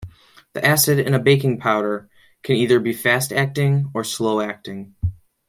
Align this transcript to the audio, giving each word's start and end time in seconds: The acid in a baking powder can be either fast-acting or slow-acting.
The 0.53 0.65
acid 0.65 0.97
in 0.97 1.13
a 1.13 1.19
baking 1.19 1.59
powder 1.59 2.09
can 2.41 2.55
be 2.55 2.61
either 2.61 2.91
fast-acting 2.93 3.91
or 3.93 4.03
slow-acting. 4.03 4.95